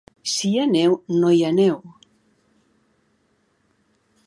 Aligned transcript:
Si 0.31 0.49
hi 0.51 0.61
ha 0.61 0.63
neu, 0.69 0.95
no 1.17 1.29
hi 1.39 1.43
aneu. 1.51 1.77